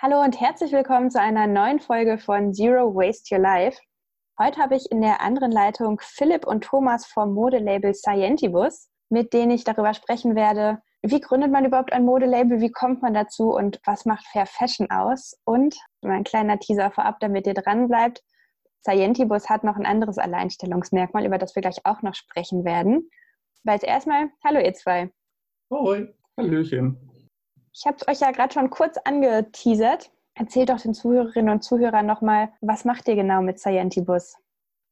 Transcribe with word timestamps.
Hallo 0.00 0.22
und 0.22 0.40
herzlich 0.40 0.70
willkommen 0.70 1.10
zu 1.10 1.20
einer 1.20 1.48
neuen 1.48 1.80
Folge 1.80 2.18
von 2.18 2.54
Zero 2.54 2.94
Waste 2.94 3.34
Your 3.34 3.42
Life. 3.42 3.80
Heute 4.38 4.62
habe 4.62 4.76
ich 4.76 4.92
in 4.92 5.00
der 5.00 5.20
anderen 5.20 5.50
Leitung 5.50 5.98
Philipp 6.00 6.46
und 6.46 6.62
Thomas 6.62 7.04
vom 7.04 7.34
Modelabel 7.34 7.92
Scientibus, 7.92 8.90
mit 9.08 9.32
denen 9.32 9.50
ich 9.50 9.64
darüber 9.64 9.92
sprechen 9.94 10.36
werde, 10.36 10.80
wie 11.02 11.18
gründet 11.18 11.50
man 11.50 11.64
überhaupt 11.64 11.92
ein 11.92 12.04
Modelabel, 12.04 12.60
wie 12.60 12.70
kommt 12.70 13.02
man 13.02 13.12
dazu 13.12 13.52
und 13.52 13.80
was 13.84 14.04
macht 14.04 14.24
Fair 14.28 14.46
Fashion 14.46 14.88
aus? 14.88 15.36
Und 15.42 15.74
mein 16.00 16.22
kleiner 16.22 16.60
Teaser 16.60 16.92
vorab, 16.92 17.18
damit 17.18 17.48
ihr 17.48 17.54
dran 17.54 17.88
bleibt. 17.88 18.22
Scientibus 18.86 19.50
hat 19.50 19.64
noch 19.64 19.74
ein 19.74 19.84
anderes 19.84 20.18
Alleinstellungsmerkmal, 20.18 21.26
über 21.26 21.38
das 21.38 21.56
wir 21.56 21.62
gleich 21.62 21.84
auch 21.84 22.02
noch 22.02 22.14
sprechen 22.14 22.64
werden. 22.64 23.10
Aber 23.64 23.74
jetzt 23.74 23.84
erstmal, 23.84 24.30
hallo 24.44 24.60
ihr 24.60 24.74
zwei. 24.74 25.10
Hoi, 25.72 26.06
Hallöchen. 26.36 27.17
Ich 27.74 27.86
habe 27.86 27.96
euch 28.08 28.20
ja 28.20 28.30
gerade 28.30 28.52
schon 28.52 28.70
kurz 28.70 28.96
angeteasert. 29.04 30.10
Erzählt 30.34 30.68
doch 30.70 30.80
den 30.80 30.94
Zuhörerinnen 30.94 31.52
und 31.52 31.62
Zuhörern 31.62 32.06
nochmal, 32.06 32.50
was 32.60 32.84
macht 32.84 33.08
ihr 33.08 33.16
genau 33.16 33.42
mit 33.42 33.58
Scientibus? 33.58 34.36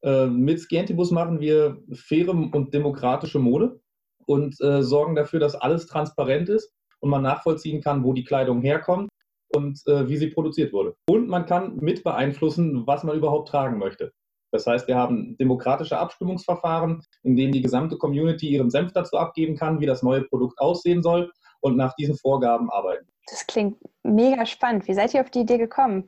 Äh, 0.03 0.27
mit 0.27 0.59
Scientibus 0.59 1.11
machen 1.11 1.39
wir 1.39 1.81
faire 1.93 2.31
und 2.31 2.73
demokratische 2.73 3.39
Mode 3.39 3.79
und 4.25 4.59
äh, 4.61 4.83
sorgen 4.83 5.15
dafür, 5.15 5.39
dass 5.39 5.55
alles 5.55 5.87
transparent 5.87 6.49
ist 6.49 6.71
und 6.99 7.09
man 7.09 7.23
nachvollziehen 7.23 7.81
kann, 7.81 8.03
wo 8.03 8.13
die 8.13 8.25
Kleidung 8.25 8.61
herkommt 8.61 9.09
und 9.55 9.81
äh, 9.87 10.07
wie 10.09 10.17
sie 10.17 10.27
produziert 10.27 10.73
wurde. 10.73 10.95
Und 11.09 11.29
man 11.29 11.45
kann 11.45 11.77
mit 11.77 12.03
beeinflussen, 12.03 12.85
was 12.85 13.03
man 13.03 13.17
überhaupt 13.17 13.47
tragen 13.49 13.77
möchte. 13.77 14.11
Das 14.51 14.65
heißt, 14.65 14.87
wir 14.87 14.95
haben 14.95 15.37
demokratische 15.37 15.97
Abstimmungsverfahren, 15.97 17.03
in 17.23 17.35
denen 17.35 17.51
die 17.51 17.61
gesamte 17.61 17.97
Community 17.97 18.49
ihren 18.49 18.69
Senf 18.69 18.93
dazu 18.93 19.17
abgeben 19.17 19.55
kann, 19.57 19.79
wie 19.79 19.85
das 19.85 20.03
neue 20.03 20.21
Produkt 20.23 20.59
aussehen 20.59 21.03
soll 21.03 21.31
und 21.61 21.77
nach 21.77 21.93
diesen 21.95 22.15
Vorgaben 22.17 22.69
arbeiten. 22.69 23.07
Das 23.29 23.45
klingt 23.45 23.77
mega 24.03 24.45
spannend. 24.45 24.87
Wie 24.87 24.93
seid 24.93 25.13
ihr 25.13 25.21
auf 25.21 25.29
die 25.29 25.41
Idee 25.41 25.57
gekommen? 25.57 26.07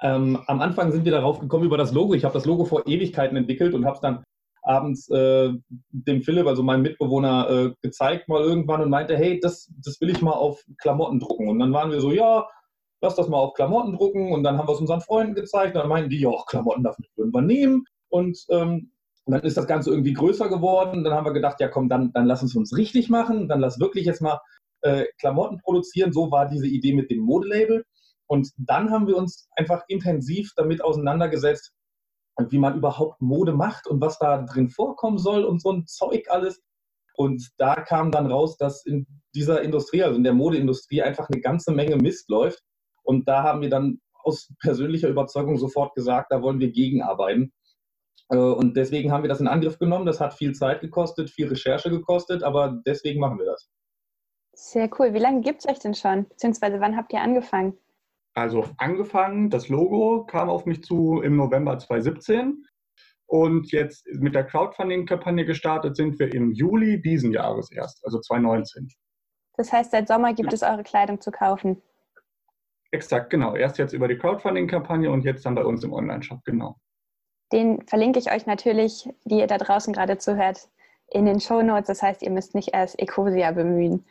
Ähm, 0.00 0.38
am 0.46 0.60
Anfang 0.60 0.92
sind 0.92 1.04
wir 1.04 1.12
darauf 1.12 1.40
gekommen 1.40 1.64
über 1.64 1.76
das 1.76 1.92
Logo. 1.92 2.14
Ich 2.14 2.24
habe 2.24 2.34
das 2.34 2.46
Logo 2.46 2.64
vor 2.64 2.86
Ewigkeiten 2.86 3.36
entwickelt 3.36 3.74
und 3.74 3.84
habe 3.84 3.96
es 3.96 4.00
dann 4.00 4.24
abends 4.62 5.08
äh, 5.10 5.50
dem 5.90 6.22
Philipp, 6.22 6.46
also 6.46 6.62
meinem 6.62 6.82
Mitbewohner, 6.82 7.50
äh, 7.50 7.74
gezeigt 7.80 8.28
mal 8.28 8.42
irgendwann 8.42 8.82
und 8.82 8.90
meinte, 8.90 9.16
hey, 9.16 9.40
das, 9.40 9.72
das 9.82 10.00
will 10.00 10.10
ich 10.10 10.22
mal 10.22 10.32
auf 10.32 10.62
Klamotten 10.78 11.20
drucken. 11.20 11.48
Und 11.48 11.58
dann 11.58 11.72
waren 11.72 11.90
wir 11.90 12.00
so, 12.00 12.12
ja, 12.12 12.46
lass 13.00 13.16
das 13.16 13.28
mal 13.28 13.38
auf 13.38 13.54
Klamotten 13.54 13.94
drucken. 13.94 14.32
Und 14.32 14.42
dann 14.42 14.58
haben 14.58 14.68
wir 14.68 14.74
es 14.74 14.80
unseren 14.80 15.00
Freunden 15.00 15.34
gezeigt. 15.34 15.74
Und 15.74 15.82
dann 15.82 15.88
meinten 15.88 16.10
die, 16.10 16.20
ja, 16.20 16.30
Klamotten 16.46 16.84
davon 16.84 17.04
würden 17.16 17.34
wir 17.34 17.42
nehmen. 17.42 17.84
Und 18.08 18.44
ähm, 18.50 18.92
dann 19.26 19.42
ist 19.42 19.56
das 19.56 19.66
Ganze 19.66 19.90
irgendwie 19.90 20.12
größer 20.12 20.48
geworden. 20.48 21.02
Dann 21.02 21.14
haben 21.14 21.26
wir 21.26 21.32
gedacht, 21.32 21.60
ja 21.60 21.68
komm, 21.68 21.88
dann, 21.88 22.12
dann 22.12 22.26
lass 22.26 22.42
uns 22.42 22.54
uns 22.54 22.76
richtig 22.76 23.10
machen. 23.10 23.48
Dann 23.48 23.60
lass 23.60 23.80
wirklich 23.80 24.06
jetzt 24.06 24.22
mal 24.22 24.40
äh, 24.82 25.06
Klamotten 25.20 25.58
produzieren. 25.58 26.12
So 26.12 26.30
war 26.30 26.48
diese 26.48 26.66
Idee 26.66 26.94
mit 26.94 27.10
dem 27.10 27.20
Modelabel. 27.20 27.84
Und 28.26 28.50
dann 28.56 28.90
haben 28.90 29.06
wir 29.06 29.16
uns 29.16 29.48
einfach 29.56 29.84
intensiv 29.88 30.52
damit 30.56 30.82
auseinandergesetzt, 30.82 31.72
wie 32.50 32.58
man 32.58 32.76
überhaupt 32.76 33.20
Mode 33.20 33.52
macht 33.52 33.86
und 33.86 34.00
was 34.00 34.18
da 34.18 34.42
drin 34.42 34.68
vorkommen 34.68 35.18
soll 35.18 35.44
und 35.44 35.60
so 35.60 35.72
ein 35.72 35.86
Zeug 35.86 36.26
alles. 36.28 36.60
Und 37.16 37.48
da 37.56 37.74
kam 37.74 38.12
dann 38.12 38.30
raus, 38.30 38.56
dass 38.58 38.86
in 38.86 39.06
dieser 39.34 39.62
Industrie, 39.62 40.04
also 40.04 40.16
in 40.16 40.22
der 40.22 40.34
Modeindustrie, 40.34 41.02
einfach 41.02 41.28
eine 41.28 41.40
ganze 41.40 41.72
Menge 41.72 41.96
Mist 41.96 42.28
läuft. 42.28 42.62
Und 43.02 43.26
da 43.26 43.42
haben 43.42 43.60
wir 43.60 43.70
dann 43.70 44.00
aus 44.22 44.52
persönlicher 44.60 45.08
Überzeugung 45.08 45.56
sofort 45.56 45.94
gesagt, 45.94 46.30
da 46.30 46.42
wollen 46.42 46.60
wir 46.60 46.70
gegenarbeiten. 46.70 47.52
Äh, 48.28 48.36
und 48.36 48.76
deswegen 48.76 49.10
haben 49.10 49.22
wir 49.22 49.28
das 49.28 49.40
in 49.40 49.48
Angriff 49.48 49.78
genommen. 49.78 50.06
Das 50.06 50.20
hat 50.20 50.34
viel 50.34 50.52
Zeit 50.52 50.80
gekostet, 50.80 51.30
viel 51.30 51.48
Recherche 51.48 51.90
gekostet, 51.90 52.42
aber 52.42 52.80
deswegen 52.86 53.20
machen 53.20 53.38
wir 53.38 53.46
das. 53.46 53.68
Sehr 54.60 54.90
cool. 54.98 55.14
Wie 55.14 55.20
lange 55.20 55.40
gibt 55.40 55.60
es 55.60 55.70
euch 55.70 55.78
denn 55.78 55.94
schon? 55.94 56.28
Beziehungsweise 56.28 56.80
wann 56.80 56.96
habt 56.96 57.12
ihr 57.12 57.20
angefangen? 57.20 57.78
Also 58.34 58.64
angefangen, 58.76 59.50
das 59.50 59.68
Logo 59.68 60.26
kam 60.26 60.50
auf 60.50 60.66
mich 60.66 60.82
zu 60.82 61.22
im 61.22 61.36
November 61.36 61.78
2017 61.78 62.66
und 63.26 63.70
jetzt 63.70 64.04
mit 64.08 64.34
der 64.34 64.42
Crowdfunding-Kampagne 64.42 65.44
gestartet 65.44 65.94
sind 65.94 66.18
wir 66.18 66.34
im 66.34 66.50
Juli 66.50 67.00
diesen 67.00 67.30
Jahres 67.30 67.70
erst, 67.70 68.04
also 68.04 68.18
2019. 68.20 68.88
Das 69.56 69.72
heißt, 69.72 69.92
seit 69.92 70.08
Sommer 70.08 70.34
gibt 70.34 70.52
es 70.52 70.64
eure 70.64 70.82
Kleidung 70.82 71.20
zu 71.20 71.30
kaufen? 71.30 71.80
Exakt, 72.90 73.30
genau. 73.30 73.54
Erst 73.54 73.78
jetzt 73.78 73.92
über 73.92 74.08
die 74.08 74.18
Crowdfunding-Kampagne 74.18 75.08
und 75.08 75.24
jetzt 75.24 75.46
dann 75.46 75.54
bei 75.54 75.64
uns 75.64 75.84
im 75.84 75.92
Online-Shop, 75.92 76.40
genau. 76.44 76.74
Den 77.52 77.86
verlinke 77.86 78.18
ich 78.18 78.32
euch 78.32 78.46
natürlich, 78.46 79.08
die 79.24 79.38
ihr 79.38 79.46
da 79.46 79.56
draußen 79.56 79.92
gerade 79.92 80.18
zuhört, 80.18 80.68
in 81.10 81.26
den 81.26 81.38
Show 81.40 81.62
Notes. 81.62 81.86
Das 81.86 82.02
heißt, 82.02 82.22
ihr 82.22 82.30
müsst 82.30 82.56
nicht 82.56 82.74
erst 82.74 82.98
Ecosia 82.98 83.52
bemühen. 83.52 84.04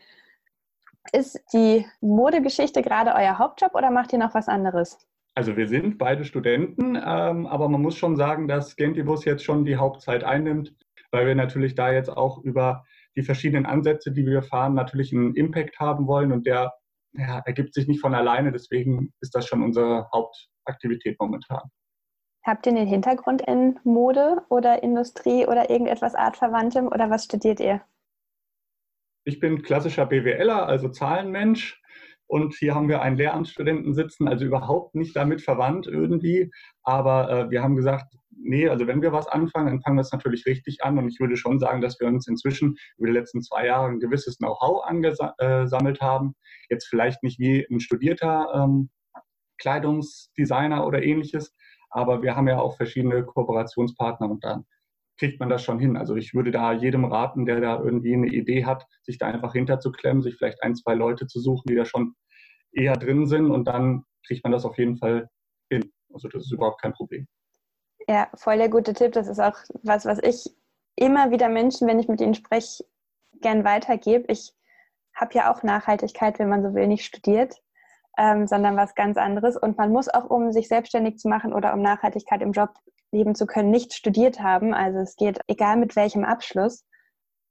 Ist 1.13 1.39
die 1.53 1.85
Modegeschichte 2.01 2.81
gerade 2.81 3.13
euer 3.15 3.37
Hauptjob 3.37 3.75
oder 3.75 3.91
macht 3.91 4.13
ihr 4.13 4.19
noch 4.19 4.33
was 4.33 4.47
anderes? 4.47 4.97
Also 5.35 5.55
wir 5.55 5.67
sind 5.67 5.97
beide 5.97 6.25
Studenten, 6.25 6.95
ähm, 6.95 7.45
aber 7.45 7.69
man 7.69 7.81
muss 7.81 7.95
schon 7.95 8.15
sagen, 8.15 8.47
dass 8.47 8.75
Gentibus 8.75 9.23
jetzt 9.23 9.43
schon 9.43 9.65
die 9.65 9.77
Hauptzeit 9.77 10.23
einnimmt, 10.23 10.73
weil 11.11 11.27
wir 11.27 11.35
natürlich 11.35 11.75
da 11.75 11.91
jetzt 11.91 12.09
auch 12.09 12.39
über 12.43 12.83
die 13.15 13.21
verschiedenen 13.21 13.65
Ansätze, 13.65 14.11
die 14.11 14.25
wir 14.25 14.41
fahren, 14.41 14.73
natürlich 14.73 15.13
einen 15.13 15.35
Impact 15.35 15.79
haben 15.79 16.07
wollen 16.07 16.31
und 16.31 16.47
der 16.47 16.73
ja, 17.13 17.39
ergibt 17.45 17.73
sich 17.73 17.87
nicht 17.87 18.01
von 18.01 18.15
alleine. 18.15 18.51
Deswegen 18.51 19.13
ist 19.21 19.35
das 19.35 19.47
schon 19.47 19.63
unsere 19.63 20.09
Hauptaktivität 20.11 21.19
momentan. 21.19 21.69
Habt 22.43 22.65
ihr 22.65 22.71
einen 22.71 22.87
Hintergrund 22.87 23.41
in 23.41 23.79
Mode 23.83 24.41
oder 24.49 24.81
Industrie 24.81 25.45
oder 25.45 25.69
irgendetwas 25.69 26.15
Artverwandtem 26.15 26.87
oder 26.87 27.09
was 27.09 27.25
studiert 27.25 27.59
ihr? 27.59 27.81
Ich 29.27 29.41
bin 29.41 29.61
klassischer 29.61 30.05
BWLer, 30.05 30.67
also 30.67 30.87
Zahlenmensch. 30.87 31.81
Und 32.27 32.53
hier 32.53 32.73
haben 32.73 32.87
wir 32.87 33.01
einen 33.01 33.17
Lehramtsstudenten 33.17 33.93
sitzen, 33.93 34.25
also 34.25 34.45
überhaupt 34.45 34.95
nicht 34.95 35.17
damit 35.17 35.41
verwandt 35.41 35.85
irgendwie. 35.85 36.49
Aber 36.83 37.29
äh, 37.29 37.49
wir 37.49 37.61
haben 37.61 37.75
gesagt, 37.75 38.05
nee, 38.31 38.69
also 38.69 38.87
wenn 38.87 39.01
wir 39.01 39.11
was 39.11 39.27
anfangen, 39.27 39.67
dann 39.67 39.81
fangen 39.81 39.97
wir 39.97 40.01
es 40.01 40.13
natürlich 40.13 40.45
richtig 40.45 40.81
an. 40.81 40.97
Und 40.97 41.09
ich 41.09 41.19
würde 41.19 41.35
schon 41.35 41.59
sagen, 41.59 41.81
dass 41.81 41.99
wir 41.99 42.07
uns 42.07 42.25
inzwischen 42.29 42.77
über 42.97 43.07
die 43.07 43.13
letzten 43.13 43.41
zwei 43.41 43.65
Jahre 43.65 43.89
ein 43.89 43.99
gewisses 43.99 44.37
Know-how 44.37 44.85
angesammelt 44.85 45.99
haben. 45.99 46.33
Jetzt 46.69 46.87
vielleicht 46.87 47.21
nicht 47.21 47.37
wie 47.37 47.67
ein 47.69 47.81
studierter 47.81 48.47
ähm, 48.55 48.89
Kleidungsdesigner 49.57 50.87
oder 50.87 51.03
ähnliches, 51.03 51.53
aber 51.89 52.21
wir 52.21 52.37
haben 52.37 52.47
ja 52.47 52.59
auch 52.59 52.77
verschiedene 52.77 53.25
Kooperationspartner 53.25 54.29
und 54.29 54.41
dann 54.45 54.63
kriegt 55.17 55.39
man 55.39 55.49
das 55.49 55.63
schon 55.63 55.79
hin. 55.79 55.97
Also 55.97 56.15
ich 56.15 56.33
würde 56.33 56.51
da 56.51 56.73
jedem 56.73 57.05
raten, 57.05 57.45
der 57.45 57.59
da 57.59 57.79
irgendwie 57.79 58.13
eine 58.13 58.27
Idee 58.27 58.65
hat, 58.65 58.85
sich 59.03 59.17
da 59.17 59.27
einfach 59.27 59.53
hinterzuklemmen, 59.53 60.21
sich 60.21 60.35
vielleicht 60.35 60.61
ein, 60.63 60.75
zwei 60.75 60.93
Leute 60.93 61.27
zu 61.27 61.39
suchen, 61.39 61.67
die 61.67 61.75
da 61.75 61.85
schon 61.85 62.13
eher 62.71 62.93
drin 62.93 63.25
sind 63.25 63.51
und 63.51 63.65
dann 63.67 64.03
kriegt 64.25 64.43
man 64.43 64.51
das 64.51 64.65
auf 64.65 64.77
jeden 64.77 64.97
Fall 64.97 65.29
hin. 65.69 65.91
Also 66.13 66.27
das 66.27 66.43
ist 66.43 66.51
überhaupt 66.51 66.81
kein 66.81 66.93
Problem. 66.93 67.27
Ja, 68.07 68.29
voll 68.35 68.57
der 68.57 68.69
gute 68.69 68.93
Tipp. 68.93 69.13
Das 69.13 69.27
ist 69.27 69.39
auch 69.39 69.57
was, 69.83 70.05
was 70.05 70.19
ich 70.19 70.45
immer 70.95 71.31
wieder 71.31 71.49
Menschen, 71.49 71.87
wenn 71.87 71.99
ich 71.99 72.07
mit 72.07 72.21
ihnen 72.21 72.35
spreche, 72.35 72.83
gern 73.41 73.63
weitergebe. 73.63 74.25
Ich 74.31 74.53
habe 75.13 75.33
ja 75.33 75.51
auch 75.51 75.63
Nachhaltigkeit, 75.63 76.39
wenn 76.39 76.49
man 76.49 76.63
so 76.63 76.73
will, 76.73 76.87
nicht 76.87 77.05
studiert, 77.05 77.61
ähm, 78.17 78.47
sondern 78.47 78.75
was 78.75 78.95
ganz 78.95 79.17
anderes. 79.17 79.57
Und 79.57 79.77
man 79.77 79.91
muss 79.91 80.09
auch, 80.09 80.29
um 80.29 80.51
sich 80.51 80.67
selbstständig 80.67 81.17
zu 81.17 81.29
machen 81.29 81.53
oder 81.53 81.73
um 81.73 81.81
Nachhaltigkeit 81.81 82.41
im 82.41 82.51
Job 82.51 82.71
leben 83.11 83.35
zu 83.35 83.45
können, 83.45 83.71
nicht 83.71 83.93
studiert 83.93 84.41
haben. 84.41 84.73
Also 84.73 84.99
es 84.99 85.15
geht 85.15 85.39
egal 85.47 85.77
mit 85.77 85.95
welchem 85.95 86.23
Abschluss. 86.23 86.85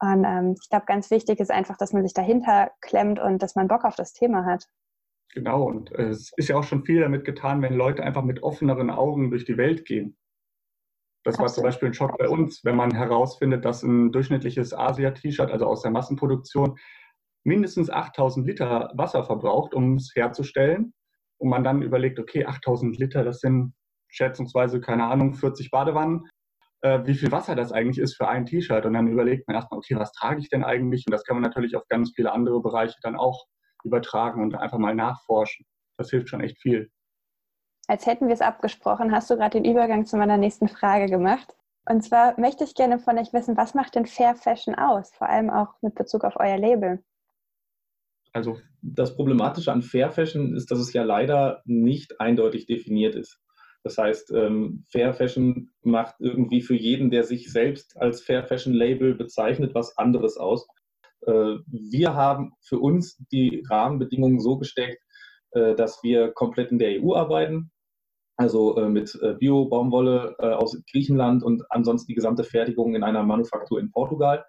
Und 0.01 0.25
ähm, 0.25 0.55
ich 0.61 0.69
glaube, 0.69 0.85
ganz 0.87 1.11
wichtig 1.11 1.41
ist 1.41 1.51
einfach, 1.51 1.79
dass 1.79 1.93
man 1.93 2.03
sich 2.03 2.13
dahinter 2.13 2.71
klemmt 2.83 3.19
und 3.19 3.43
dass 3.43 3.55
man 3.55 3.69
Bock 3.69 3.85
auf 3.85 3.97
das 3.97 4.13
Thema 4.13 4.45
hat. 4.45 4.67
Genau, 5.33 5.65
und 5.65 5.93
äh, 5.93 6.09
es 6.09 6.33
ist 6.37 6.49
ja 6.49 6.57
auch 6.57 6.65
schon 6.65 6.85
viel 6.85 7.01
damit 7.01 7.25
getan, 7.25 7.63
wenn 7.63 7.75
Leute 7.75 8.03
einfach 8.03 8.23
mit 8.23 8.43
offeneren 8.43 8.91
Augen 8.91 9.31
durch 9.31 9.45
die 9.45 9.57
Welt 9.57 9.85
gehen. 9.85 10.17
Das 11.25 11.39
war 11.39 11.49
zum 11.49 11.65
Beispiel 11.65 11.89
ein 11.89 11.95
Schock 11.95 12.17
bei 12.19 12.29
uns, 12.29 12.65
wenn 12.65 12.77
man 12.77 12.95
herausfindet, 12.95 13.65
dass 13.65 13.83
ein 13.83 14.13
durchschnittliches 14.13 14.73
Asia-T-Shirt, 14.73 15.51
also 15.51 15.67
aus 15.67 15.83
der 15.83 15.91
Massenproduktion, 15.91 16.79
mindestens 17.47 17.91
8000 17.91 18.47
Liter 18.47 18.91
Wasser 18.95 19.25
verbraucht, 19.25 19.73
um 19.73 19.95
es 19.95 20.13
herzustellen. 20.15 20.93
Und 21.39 21.49
man 21.51 21.65
dann 21.65 21.83
überlegt, 21.83 22.19
okay, 22.19 22.45
8000 22.45 22.99
Liter, 22.99 23.23
das 23.23 23.41
sind 23.41 23.75
schätzungsweise, 24.09 24.81
keine 24.81 25.05
Ahnung, 25.05 25.35
40 25.35 25.71
Badewannen, 25.71 26.29
äh, 26.81 27.01
wie 27.05 27.15
viel 27.15 27.31
Wasser 27.31 27.55
das 27.55 27.73
eigentlich 27.73 27.99
ist 27.99 28.17
für 28.17 28.29
ein 28.29 28.47
T-Shirt. 28.47 28.85
Und 28.87 28.95
dann 28.95 29.07
überlegt 29.07 29.47
man 29.47 29.55
erstmal, 29.55 29.79
okay, 29.79 29.97
was 29.97 30.13
trage 30.13 30.41
ich 30.41 30.49
denn 30.49 30.65
eigentlich? 30.65 31.05
Und 31.07 31.13
das 31.13 31.25
kann 31.25 31.37
man 31.37 31.43
natürlich 31.43 31.77
auf 31.77 31.87
ganz 31.89 32.13
viele 32.15 32.33
andere 32.33 32.61
Bereiche 32.61 32.97
dann 33.03 33.17
auch 33.17 33.47
übertragen 33.85 34.43
und 34.43 34.57
einfach 34.57 34.79
mal 34.79 34.95
nachforschen. 34.95 35.67
Das 35.99 36.11
hilft 36.11 36.29
schon 36.29 36.41
echt 36.41 36.59
viel. 36.61 36.91
Als 37.87 38.07
hätten 38.07 38.27
wir 38.27 38.35
es 38.35 38.41
abgesprochen, 38.41 39.13
hast 39.13 39.31
du 39.31 39.37
gerade 39.37 39.61
den 39.61 39.71
Übergang 39.71 40.07
zu 40.07 40.17
meiner 40.17 40.37
nächsten 40.37 40.69
Frage 40.69 41.07
gemacht. 41.07 41.55
Und 41.89 42.03
zwar 42.03 42.39
möchte 42.41 42.65
ich 42.65 42.75
gerne 42.75 42.99
von 42.99 43.17
euch 43.19 43.33
wissen, 43.33 43.57
was 43.57 43.75
macht 43.75 43.95
denn 43.95 44.07
Fair 44.07 44.35
Fashion 44.35 44.75
aus? 44.75 45.13
Vor 45.15 45.29
allem 45.29 45.51
auch 45.51 45.75
mit 45.83 45.95
Bezug 45.95 46.25
auf 46.25 46.35
euer 46.37 46.59
Label. 46.59 47.05
Also 48.37 48.59
das 48.83 49.17
Problematische 49.17 49.73
an 49.73 49.81
Fair 49.81 50.11
Fashion 50.11 50.55
ist, 50.55 50.71
dass 50.71 50.79
es 50.79 50.93
ja 50.93 51.05
leider 51.05 51.63
nicht 51.65 52.21
eindeutig 52.21 52.67
definiert 52.67 53.15
ist. 53.15 53.41
Das 53.83 53.97
heißt, 53.97 54.31
ähm, 54.33 54.85
Fair 54.91 55.15
Fashion 55.15 55.71
macht 55.83 56.17
irgendwie 56.19 56.61
für 56.61 56.75
jeden, 56.75 57.09
der 57.11 57.25
sich 57.25 57.51
selbst 57.51 57.97
als 57.97 58.21
Fair 58.21 58.45
Fashion 58.45 58.75
Label 58.75 59.15
bezeichnet, 59.15 59.75
was 59.75 59.97
anderes 59.97 60.37
aus. 60.37 60.67
Äh, 61.23 61.55
wir 61.67 62.15
haben 62.15 62.53
für 62.61 62.79
uns 62.79 63.17
die 63.33 63.65
Rahmenbedingungen 63.71 64.39
so 64.39 64.59
gesteckt, 64.59 65.03
äh, 65.53 65.75
dass 65.75 66.03
wir 66.03 66.33
komplett 66.33 66.71
in 66.73 66.79
der 66.79 67.03
EU 67.03 67.15
arbeiten, 67.15 67.71
also 68.37 68.77
äh, 68.77 68.91
mit 68.91 69.19
Bio-Baumwolle 69.39 70.37
aus 70.59 70.79
Griechenland 70.91 71.43
und 71.43 71.63
ansonsten 71.71 72.09
die 72.09 72.15
gesamte 72.15 72.45
Fertigung 72.45 72.95
in 72.95 73.03
einer 73.03 73.23
Manufaktur 73.23 73.81
in 73.81 73.91
Portugal. 73.91 74.45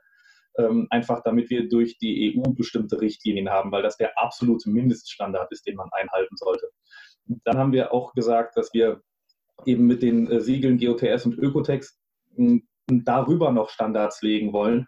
Ähm, 0.57 0.87
einfach 0.89 1.21
damit 1.23 1.49
wir 1.49 1.69
durch 1.69 1.97
die 1.99 2.35
EU 2.35 2.51
bestimmte 2.51 2.99
Richtlinien 2.99 3.49
haben, 3.49 3.71
weil 3.71 3.83
das 3.83 3.97
der 3.97 4.17
absolute 4.17 4.69
Mindeststandard 4.69 5.51
ist, 5.51 5.67
den 5.67 5.75
man 5.75 5.89
einhalten 5.91 6.35
sollte. 6.35 6.69
Dann 7.25 7.57
haben 7.57 7.73
wir 7.73 7.93
auch 7.93 8.13
gesagt, 8.13 8.57
dass 8.57 8.73
wir 8.73 9.01
eben 9.65 9.85
mit 9.85 10.01
den 10.01 10.29
äh, 10.31 10.41
Siegeln 10.41 10.79
GOTS 10.79 11.25
und 11.25 11.37
Ökotex 11.37 11.99
darüber 12.87 13.51
noch 13.51 13.69
Standards 13.69 14.21
legen 14.21 14.53
wollen 14.53 14.87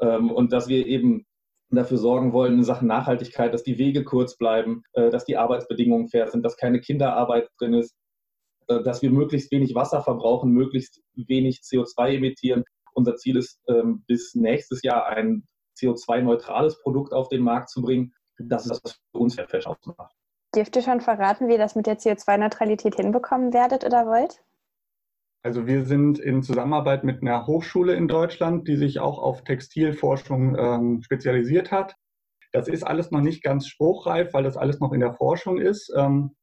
ähm, 0.00 0.30
und 0.30 0.52
dass 0.52 0.68
wir 0.68 0.86
eben 0.86 1.26
dafür 1.70 1.98
sorgen 1.98 2.32
wollen 2.32 2.54
in 2.54 2.64
Sachen 2.64 2.88
Nachhaltigkeit, 2.88 3.52
dass 3.52 3.62
die 3.62 3.78
Wege 3.78 4.04
kurz 4.04 4.36
bleiben, 4.36 4.82
äh, 4.92 5.10
dass 5.10 5.24
die 5.24 5.36
Arbeitsbedingungen 5.36 6.08
fair 6.08 6.28
sind, 6.28 6.42
dass 6.42 6.56
keine 6.56 6.80
Kinderarbeit 6.80 7.48
drin 7.58 7.74
ist, 7.74 7.96
äh, 8.68 8.82
dass 8.82 9.02
wir 9.02 9.10
möglichst 9.10 9.50
wenig 9.50 9.74
Wasser 9.74 10.02
verbrauchen, 10.02 10.52
möglichst 10.52 11.02
wenig 11.14 11.60
CO2 11.60 12.16
emittieren. 12.16 12.64
Unser 12.96 13.16
Ziel 13.16 13.36
ist, 13.36 13.60
ähm, 13.68 14.04
bis 14.06 14.34
nächstes 14.34 14.82
Jahr 14.82 15.06
ein 15.06 15.46
CO2-neutrales 15.78 16.80
Produkt 16.80 17.12
auf 17.12 17.28
den 17.28 17.42
Markt 17.42 17.68
zu 17.68 17.82
bringen. 17.82 18.12
Das 18.38 18.62
ist 18.62 18.70
das, 18.70 18.80
was 18.84 18.92
für 19.12 19.18
uns 19.18 19.34
Fairfish 19.34 19.66
ausmacht. 19.66 20.14
Dürft 20.54 20.74
ihr 20.76 20.82
schon 20.82 21.00
verraten, 21.00 21.48
wie 21.48 21.52
ihr 21.52 21.58
das 21.58 21.74
mit 21.74 21.86
der 21.86 21.98
CO2-Neutralität 21.98 22.94
hinbekommen 22.96 23.52
werdet 23.52 23.84
oder 23.84 24.06
wollt? 24.06 24.42
Also 25.42 25.66
wir 25.66 25.84
sind 25.84 26.18
in 26.18 26.42
Zusammenarbeit 26.42 27.04
mit 27.04 27.20
einer 27.20 27.46
Hochschule 27.46 27.94
in 27.94 28.08
Deutschland, 28.08 28.66
die 28.66 28.76
sich 28.76 28.98
auch 28.98 29.18
auf 29.18 29.44
Textilforschung 29.44 30.56
ähm, 30.58 31.02
spezialisiert 31.02 31.70
hat. 31.70 31.94
Das 32.52 32.68
ist 32.68 32.82
alles 32.82 33.10
noch 33.10 33.20
nicht 33.20 33.42
ganz 33.42 33.68
spruchreif, 33.68 34.32
weil 34.32 34.42
das 34.42 34.56
alles 34.56 34.80
noch 34.80 34.92
in 34.92 35.00
der 35.00 35.12
Forschung 35.12 35.58
ist. 35.60 35.92
Ähm, 35.94 36.34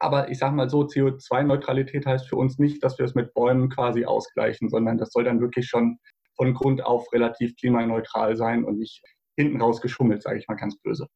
aber 0.00 0.30
ich 0.30 0.38
sage 0.38 0.54
mal 0.54 0.68
so, 0.68 0.80
CO2-Neutralität 0.80 2.06
heißt 2.06 2.28
für 2.28 2.36
uns 2.36 2.58
nicht, 2.58 2.82
dass 2.82 2.98
wir 2.98 3.04
es 3.04 3.14
mit 3.14 3.34
Bäumen 3.34 3.68
quasi 3.68 4.06
ausgleichen, 4.06 4.70
sondern 4.70 4.98
das 4.98 5.10
soll 5.12 5.24
dann 5.24 5.40
wirklich 5.40 5.66
schon 5.66 5.98
von 6.36 6.54
Grund 6.54 6.84
auf 6.84 7.12
relativ 7.12 7.54
klimaneutral 7.56 8.34
sein 8.34 8.64
und 8.64 8.78
nicht 8.78 9.02
hinten 9.36 9.60
raus 9.60 9.80
geschummelt, 9.80 10.22
sage 10.22 10.38
ich 10.38 10.48
mal 10.48 10.54
ganz 10.56 10.78
böse. 10.80 11.06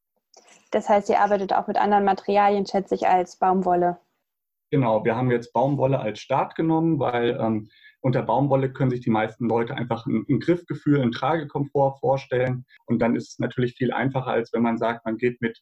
Das 0.71 0.87
heißt, 0.87 1.09
ihr 1.09 1.19
arbeitet 1.19 1.53
auch 1.53 1.67
mit 1.67 1.77
anderen 1.77 2.05
Materialien, 2.05 2.65
schätze 2.65 2.95
ich, 2.95 3.07
als 3.07 3.37
Baumwolle. 3.37 3.97
Genau, 4.71 5.03
wir 5.03 5.15
haben 5.15 5.31
jetzt 5.31 5.53
Baumwolle 5.53 5.99
als 5.99 6.19
Start 6.19 6.55
genommen, 6.55 6.99
weil 6.99 7.37
ähm, 7.39 7.69
unter 8.01 8.21
Baumwolle 8.21 8.71
können 8.71 8.91
sich 8.91 9.01
die 9.01 9.09
meisten 9.09 9.47
Leute 9.47 9.75
einfach 9.75 10.05
ein, 10.05 10.25
ein 10.29 10.39
Griffgefühl, 10.39 11.01
einen 11.01 11.11
Tragekomfort 11.11 11.99
vorstellen. 11.99 12.65
Und 12.85 12.99
dann 12.99 13.15
ist 13.15 13.29
es 13.29 13.39
natürlich 13.39 13.75
viel 13.77 13.91
einfacher, 13.91 14.27
als 14.27 14.53
wenn 14.53 14.61
man 14.61 14.77
sagt, 14.77 15.05
man 15.05 15.17
geht 15.17 15.41
mit 15.41 15.59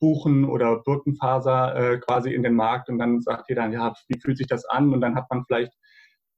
Buchen 0.00 0.44
oder 0.44 0.82
Birkenfaser 0.82 1.76
äh, 1.76 1.98
quasi 1.98 2.32
in 2.32 2.42
den 2.42 2.54
Markt 2.54 2.88
und 2.88 2.98
dann 2.98 3.20
sagt 3.20 3.48
ihr 3.50 3.56
dann, 3.56 3.72
ja, 3.72 3.94
wie 4.08 4.20
fühlt 4.20 4.38
sich 4.38 4.46
das 4.46 4.64
an? 4.66 4.92
Und 4.92 5.00
dann 5.00 5.14
hat 5.14 5.26
man 5.30 5.44
vielleicht 5.44 5.72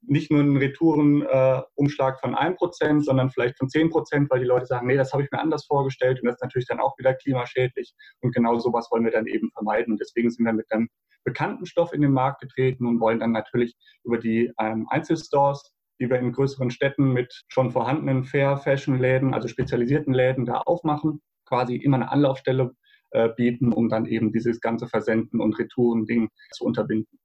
nicht 0.02 0.30
nur 0.30 0.40
einen 0.40 0.56
Retourenumschlag 0.56 2.14
äh, 2.14 2.18
von 2.20 2.34
1%, 2.34 3.02
sondern 3.02 3.30
vielleicht 3.30 3.58
von 3.58 3.68
10%, 3.68 4.30
weil 4.30 4.40
die 4.40 4.46
Leute 4.46 4.66
sagen, 4.66 4.86
nee, 4.86 4.96
das 4.96 5.12
habe 5.12 5.22
ich 5.22 5.30
mir 5.30 5.40
anders 5.40 5.66
vorgestellt 5.66 6.20
und 6.20 6.26
das 6.26 6.36
ist 6.36 6.42
natürlich 6.42 6.68
dann 6.68 6.80
auch 6.80 6.96
wieder 6.98 7.14
klimaschädlich. 7.14 7.94
Und 8.20 8.34
genau 8.34 8.58
sowas 8.58 8.88
wollen 8.90 9.04
wir 9.04 9.12
dann 9.12 9.26
eben 9.26 9.50
vermeiden. 9.50 9.92
Und 9.92 10.00
deswegen 10.00 10.30
sind 10.30 10.44
wir 10.44 10.52
mit 10.52 10.70
einem 10.70 10.88
bekannten 11.24 11.66
Stoff 11.66 11.92
in 11.92 12.00
den 12.00 12.12
Markt 12.12 12.40
getreten 12.40 12.86
und 12.86 13.00
wollen 13.00 13.20
dann 13.20 13.32
natürlich 13.32 13.74
über 14.04 14.18
die 14.18 14.52
ähm, 14.60 14.86
Einzelstores, 14.88 15.72
die 16.00 16.08
wir 16.08 16.18
in 16.18 16.32
größeren 16.32 16.70
Städten 16.70 17.12
mit 17.12 17.42
schon 17.48 17.70
vorhandenen 17.70 18.24
Fair 18.24 18.56
Fashion 18.56 18.98
Läden, 18.98 19.34
also 19.34 19.48
spezialisierten 19.48 20.14
Läden 20.14 20.46
da 20.46 20.58
aufmachen, 20.58 21.20
quasi 21.44 21.76
immer 21.76 21.96
eine 21.96 22.10
Anlaufstelle 22.10 22.72
äh, 23.10 23.28
bieten, 23.28 23.72
um 23.72 23.88
dann 23.88 24.06
eben 24.06 24.32
dieses 24.32 24.60
ganze 24.60 24.86
Versenden 24.86 25.40
und 25.40 25.58
Retouren-Ding 25.58 26.28
zu 26.52 26.64
unterbinden. 26.64 27.18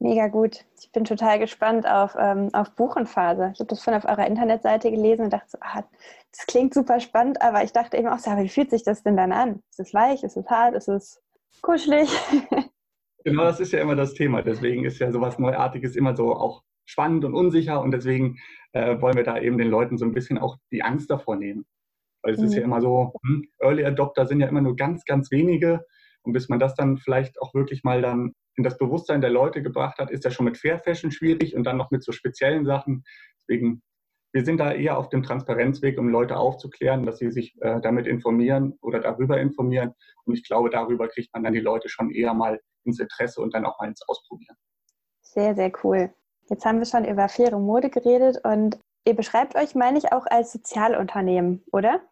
Mega 0.00 0.28
gut. 0.28 0.64
Ich 0.80 0.92
bin 0.92 1.04
total 1.04 1.40
gespannt 1.40 1.84
auf, 1.88 2.14
ähm, 2.18 2.50
auf 2.52 2.70
Buchenphase. 2.76 3.50
Ich 3.52 3.58
habe 3.58 3.68
das 3.68 3.82
von 3.82 3.94
auf 3.94 4.04
eurer 4.04 4.28
Internetseite 4.28 4.92
gelesen 4.92 5.24
und 5.24 5.32
dachte 5.32 5.50
so, 5.50 5.58
ah, 5.60 5.82
das 6.30 6.46
klingt 6.46 6.72
super 6.72 7.00
spannend, 7.00 7.42
aber 7.42 7.64
ich 7.64 7.72
dachte 7.72 7.96
eben 7.96 8.06
auch 8.06 8.20
so, 8.20 8.30
wie 8.30 8.48
fühlt 8.48 8.70
sich 8.70 8.84
das 8.84 9.02
denn 9.02 9.16
dann 9.16 9.32
an? 9.32 9.60
Ist 9.70 9.80
es 9.80 9.94
weich? 9.94 10.22
Ist 10.22 10.36
es 10.36 10.46
hart? 10.46 10.76
Ist 10.76 10.88
es 10.88 11.20
kuschelig? 11.62 12.08
genau, 13.24 13.42
das 13.42 13.58
ist 13.58 13.72
ja 13.72 13.80
immer 13.80 13.96
das 13.96 14.14
Thema. 14.14 14.42
Deswegen 14.42 14.84
ist 14.84 15.00
ja 15.00 15.10
sowas 15.10 15.40
Neuartiges 15.40 15.96
immer 15.96 16.14
so 16.14 16.32
auch 16.32 16.62
spannend 16.86 17.24
und 17.24 17.34
unsicher 17.34 17.82
und 17.82 17.90
deswegen 17.90 18.38
äh, 18.72 19.00
wollen 19.00 19.16
wir 19.16 19.24
da 19.24 19.38
eben 19.38 19.58
den 19.58 19.68
Leuten 19.68 19.98
so 19.98 20.04
ein 20.04 20.14
bisschen 20.14 20.38
auch 20.38 20.58
die 20.70 20.82
Angst 20.82 21.10
davor 21.10 21.34
nehmen. 21.34 21.66
Weil 22.22 22.34
es 22.34 22.40
mhm. 22.40 22.46
ist 22.46 22.54
ja 22.54 22.60
mhm. 22.60 22.66
immer 22.66 22.80
so, 22.80 23.12
hm, 23.24 23.48
Early 23.60 23.84
Adopter 23.84 24.26
sind 24.26 24.40
ja 24.40 24.48
immer 24.48 24.60
nur 24.60 24.76
ganz, 24.76 25.04
ganz 25.04 25.30
wenige. 25.30 25.84
Und 26.22 26.32
bis 26.32 26.48
man 26.48 26.58
das 26.58 26.74
dann 26.74 26.98
vielleicht 26.98 27.40
auch 27.40 27.54
wirklich 27.54 27.84
mal 27.84 28.02
dann 28.02 28.34
in 28.56 28.64
das 28.64 28.76
Bewusstsein 28.76 29.20
der 29.20 29.30
Leute 29.30 29.62
gebracht 29.62 29.98
hat, 29.98 30.10
ist 30.10 30.24
ja 30.24 30.30
schon 30.30 30.44
mit 30.44 30.58
Fair 30.58 30.80
Fashion 30.80 31.12
schwierig 31.12 31.54
und 31.56 31.64
dann 31.64 31.76
noch 31.76 31.90
mit 31.90 32.02
so 32.02 32.12
speziellen 32.12 32.66
Sachen. 32.66 33.04
Deswegen, 33.40 33.82
wir 34.32 34.44
sind 34.44 34.58
da 34.58 34.72
eher 34.72 34.98
auf 34.98 35.08
dem 35.08 35.22
Transparenzweg, 35.22 35.98
um 35.98 36.08
Leute 36.08 36.36
aufzuklären, 36.36 37.06
dass 37.06 37.18
sie 37.18 37.30
sich 37.30 37.56
äh, 37.62 37.80
damit 37.80 38.06
informieren 38.06 38.76
oder 38.82 39.00
darüber 39.00 39.40
informieren. 39.40 39.94
Und 40.24 40.34
ich 40.34 40.44
glaube, 40.44 40.70
darüber 40.70 41.08
kriegt 41.08 41.32
man 41.32 41.44
dann 41.44 41.54
die 41.54 41.60
Leute 41.60 41.88
schon 41.88 42.10
eher 42.10 42.34
mal 42.34 42.60
ins 42.84 42.98
Interesse 42.98 43.40
und 43.40 43.54
dann 43.54 43.64
auch 43.64 43.78
mal 43.78 43.88
ins 43.88 44.02
Ausprobieren. 44.08 44.56
Sehr, 45.22 45.54
sehr 45.54 45.72
cool. 45.84 46.12
Jetzt 46.50 46.64
haben 46.64 46.78
wir 46.78 46.86
schon 46.86 47.04
über 47.04 47.28
faire 47.28 47.58
Mode 47.58 47.90
geredet 47.90 48.38
und 48.44 48.78
Ihr 49.08 49.16
beschreibt 49.16 49.56
euch, 49.56 49.74
meine 49.74 49.96
ich, 49.96 50.12
auch 50.12 50.26
als 50.26 50.52
Sozialunternehmen, 50.52 51.64
oder? 51.72 52.02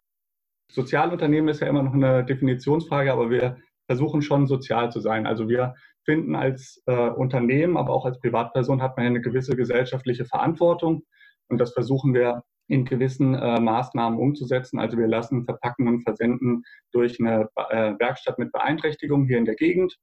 Sozialunternehmen 0.73 1.51
ist 1.51 1.61
ja 1.61 1.67
immer 1.67 1.83
noch 1.83 1.93
eine 1.93 2.25
Definitionsfrage, 2.25 3.13
aber 3.13 3.29
wir 3.29 3.59
versuchen 3.85 4.23
schon 4.23 4.47
sozial 4.47 4.91
zu 4.91 5.01
sein. 5.01 5.27
Also 5.27 5.47
wir 5.47 5.75
finden 6.07 6.35
als 6.35 6.83
äh, 6.87 7.11
Unternehmen, 7.11 7.77
aber 7.77 7.93
auch 7.93 8.07
als 8.07 8.19
Privatperson 8.19 8.81
hat 8.81 8.97
man 8.97 9.05
ja 9.05 9.11
eine 9.11 9.21
gewisse 9.21 9.57
gesellschaftliche 9.57 10.25
Verantwortung 10.25 11.03
und 11.49 11.59
das 11.59 11.75
versuchen 11.75 12.15
wir 12.15 12.45
in 12.67 12.87
gewissen 12.87 13.35
äh, 13.35 13.61
Maßnahmen 13.61 14.19
umzusetzen. 14.19 14.79
Also 14.79 14.97
wir 14.97 15.07
lassen 15.07 15.45
verpacken 15.45 15.89
und 15.89 16.01
versenden 16.01 16.63
durch 16.93 17.21
eine 17.21 17.51
äh, 17.69 17.93
Werkstatt 17.99 18.39
mit 18.39 18.53
Beeinträchtigung 18.53 19.27
hier 19.27 19.37
in 19.37 19.45
der 19.45 19.57
Gegend. 19.57 19.95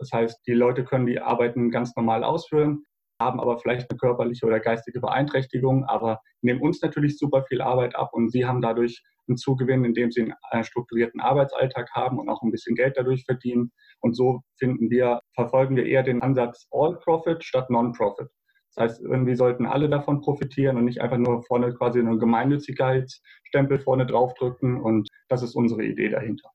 Das 0.00 0.10
heißt, 0.10 0.44
die 0.48 0.54
Leute 0.54 0.82
können 0.82 1.06
die 1.06 1.20
Arbeiten 1.20 1.70
ganz 1.70 1.94
normal 1.94 2.24
ausführen 2.24 2.84
haben 3.20 3.40
aber 3.40 3.58
vielleicht 3.58 3.90
eine 3.90 3.98
körperliche 3.98 4.46
oder 4.46 4.60
geistige 4.60 5.00
Beeinträchtigung, 5.00 5.84
aber 5.84 6.20
nehmen 6.42 6.60
uns 6.60 6.82
natürlich 6.82 7.18
super 7.18 7.44
viel 7.44 7.60
Arbeit 7.60 7.94
ab 7.96 8.10
und 8.12 8.30
sie 8.30 8.44
haben 8.44 8.60
dadurch 8.60 9.02
einen 9.28 9.36
Zugewinn, 9.36 9.84
indem 9.84 10.10
sie 10.10 10.22
einen 10.22 10.34
äh, 10.50 10.64
strukturierten 10.64 11.20
Arbeitsalltag 11.20 11.90
haben 11.94 12.18
und 12.18 12.28
auch 12.28 12.42
ein 12.42 12.50
bisschen 12.50 12.74
Geld 12.74 12.96
dadurch 12.96 13.24
verdienen. 13.24 13.72
Und 14.00 14.14
so 14.14 14.42
finden 14.58 14.90
wir, 14.90 15.20
verfolgen 15.34 15.76
wir 15.76 15.86
eher 15.86 16.02
den 16.02 16.22
Ansatz 16.22 16.66
All 16.70 16.98
Profit 16.98 17.42
statt 17.42 17.70
Non-Profit. 17.70 18.28
Das 18.74 18.84
heißt, 18.84 19.02
irgendwie 19.02 19.36
sollten 19.36 19.66
alle 19.66 19.88
davon 19.88 20.20
profitieren 20.20 20.76
und 20.76 20.84
nicht 20.84 21.00
einfach 21.00 21.16
nur 21.16 21.42
vorne 21.44 21.72
quasi 21.74 22.00
einen 22.00 22.18
Gemeinnützigkeitsstempel 22.18 23.78
vorne 23.78 24.04
draufdrücken. 24.04 24.80
Und 24.82 25.08
das 25.28 25.42
ist 25.42 25.54
unsere 25.54 25.84
Idee 25.84 26.08
dahinter. 26.08 26.50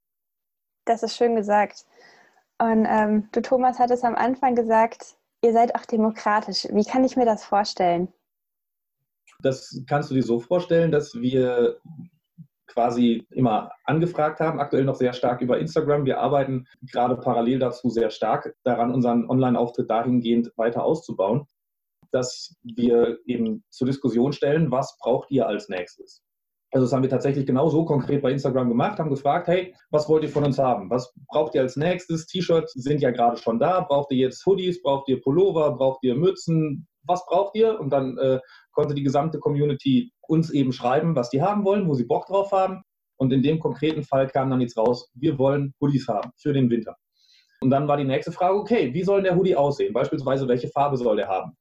Das 0.85 1.01
ist 1.01 1.15
schön 1.15 1.35
gesagt. 1.35 1.85
Und 2.61 2.85
ähm, 2.89 3.29
du, 3.31 3.41
Thomas, 3.41 3.79
hattest 3.79 4.03
am 4.03 4.15
Anfang 4.15 4.53
gesagt, 4.53 5.15
Ihr 5.43 5.53
seid 5.53 5.75
auch 5.75 5.85
demokratisch. 5.85 6.67
Wie 6.71 6.83
kann 6.83 7.03
ich 7.03 7.15
mir 7.15 7.25
das 7.25 7.45
vorstellen? 7.45 8.11
Das 9.41 9.81
kannst 9.87 10.09
du 10.11 10.15
dir 10.15 10.23
so 10.23 10.39
vorstellen, 10.39 10.91
dass 10.91 11.15
wir 11.15 11.79
quasi 12.67 13.25
immer 13.31 13.71
angefragt 13.85 14.39
haben, 14.39 14.59
aktuell 14.59 14.83
noch 14.83 14.95
sehr 14.95 15.13
stark 15.13 15.41
über 15.41 15.59
Instagram. 15.59 16.05
Wir 16.05 16.19
arbeiten 16.19 16.67
gerade 16.81 17.15
parallel 17.15 17.59
dazu 17.59 17.89
sehr 17.89 18.09
stark 18.09 18.53
daran, 18.63 18.93
unseren 18.93 19.29
Online-Auftritt 19.29 19.89
dahingehend 19.89 20.51
weiter 20.55 20.83
auszubauen, 20.83 21.47
dass 22.11 22.55
wir 22.63 23.17
eben 23.25 23.63
zur 23.69 23.87
Diskussion 23.87 24.33
stellen, 24.33 24.71
was 24.71 24.97
braucht 24.99 25.31
ihr 25.31 25.47
als 25.47 25.69
nächstes? 25.69 26.21
Also 26.71 26.85
das 26.85 26.93
haben 26.93 27.01
wir 27.01 27.09
tatsächlich 27.09 27.47
genau 27.47 27.67
so 27.69 27.83
konkret 27.83 28.21
bei 28.21 28.31
Instagram 28.31 28.69
gemacht, 28.69 28.99
haben 28.99 29.09
gefragt, 29.09 29.47
hey, 29.47 29.73
was 29.89 30.07
wollt 30.07 30.23
ihr 30.23 30.29
von 30.29 30.43
uns 30.43 30.59
haben? 30.59 30.89
Was 30.91 31.11
braucht 31.27 31.55
ihr 31.55 31.61
als 31.61 31.75
nächstes? 31.75 32.27
T-Shirts 32.27 32.73
sind 32.73 33.01
ja 33.01 33.09
gerade 33.09 33.37
schon 33.37 33.57
da. 33.57 33.81
Braucht 33.81 34.11
ihr 34.11 34.17
jetzt 34.17 34.45
Hoodies? 34.45 34.81
Braucht 34.83 35.09
ihr 35.09 35.19
Pullover? 35.19 35.71
Braucht 35.71 36.03
ihr 36.03 36.15
Mützen? 36.15 36.87
Was 37.03 37.25
braucht 37.25 37.55
ihr? 37.55 37.79
Und 37.79 37.91
dann 37.91 38.17
äh, 38.19 38.39
konnte 38.71 38.93
die 38.93 39.01
gesamte 39.01 39.39
Community 39.39 40.11
uns 40.27 40.51
eben 40.51 40.71
schreiben, 40.71 41.15
was 41.15 41.31
die 41.31 41.41
haben 41.41 41.65
wollen, 41.65 41.87
wo 41.87 41.95
sie 41.95 42.05
Bock 42.05 42.27
drauf 42.27 42.51
haben. 42.51 42.83
Und 43.17 43.33
in 43.33 43.41
dem 43.41 43.59
konkreten 43.59 44.03
Fall 44.03 44.27
kam 44.27 44.51
dann 44.51 44.61
jetzt 44.61 44.77
raus, 44.77 45.09
wir 45.15 45.39
wollen 45.39 45.73
Hoodies 45.81 46.07
haben 46.07 46.31
für 46.37 46.53
den 46.53 46.69
Winter. 46.69 46.95
Und 47.61 47.71
dann 47.71 47.87
war 47.87 47.97
die 47.97 48.05
nächste 48.05 48.31
Frage, 48.31 48.55
okay, 48.55 48.93
wie 48.93 49.03
soll 49.03 49.23
der 49.23 49.35
Hoodie 49.35 49.55
aussehen? 49.55 49.91
Beispielsweise, 49.91 50.47
welche 50.47 50.69
Farbe 50.69 50.97
soll 50.97 51.17
der 51.17 51.27
haben? 51.27 51.57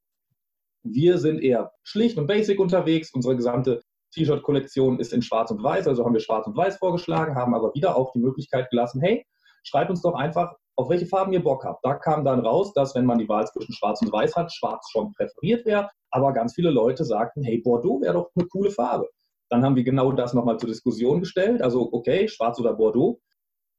Wir 0.85 1.19
sind 1.19 1.43
eher 1.43 1.73
schlicht 1.83 2.19
und 2.19 2.27
basic 2.27 2.61
unterwegs. 2.61 3.11
Unsere 3.13 3.35
gesamte 3.35 3.83
T-Shirt-Kollektion 4.13 4.99
ist 4.99 5.13
in 5.13 5.23
Schwarz 5.23 5.51
und 5.51 5.63
Weiß, 5.63 5.87
also 5.87 6.05
haben 6.05 6.15
wir 6.15 6.21
Schwarz 6.21 6.47
und 6.47 6.57
Weiß 6.57 6.79
vorgeschlagen, 6.79 7.37
haben 7.37 7.55
aber 7.55 7.75
wieder 7.75 7.97
auch 7.97 8.13
die 8.13 8.21
Möglichkeit 8.21 8.71
gelassen, 8.71 9.01
hey, 9.01 9.27
schreibt 9.65 9.91
uns 9.91 10.03
doch 10.03 10.15
einfach, 10.15 10.55
auf 10.77 10.89
welche 10.89 11.07
Farben 11.07 11.33
ihr 11.33 11.43
Bock 11.43 11.65
habt. 11.65 11.85
Da 11.85 11.95
kam 11.95 12.25
dann 12.25 12.41
raus, 12.41 12.73
dass 12.73 12.95
wenn 12.95 13.05
man 13.05 13.19
die 13.19 13.29
Wahl 13.29 13.47
zwischen 13.47 13.73
Schwarz 13.73 14.01
und 14.01 14.13
Weiß 14.13 14.37
hat, 14.37 14.53
Schwarz 14.53 14.89
schon 14.91 15.13
präferiert 15.13 15.67
wäre, 15.67 15.91
aber 16.11 16.33
ganz 16.33 16.55
viele 16.55 16.71
Leute 16.71 17.05
sagten, 17.05 17.43
hey, 17.43 17.59
Bordeaux 17.59 18.01
wäre 18.01 18.15
doch 18.15 18.31
eine 18.37 18.47
coole 18.47 18.71
Farbe. 18.71 19.09
Dann 19.51 19.65
haben 19.65 19.77
wir 19.77 19.83
genau 19.83 20.13
das 20.13 20.35
nochmal 20.35 20.59
zur 20.59 20.69
Diskussion 20.69 21.21
gestellt, 21.21 21.63
also 21.63 21.89
okay, 21.93 22.29
Schwarz 22.29 22.61
oder 22.61 22.75
Bordeaux. 22.75 23.21